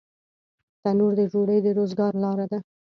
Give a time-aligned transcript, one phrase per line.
[0.81, 2.59] تنور د ډوډۍ د روزګار لاره ده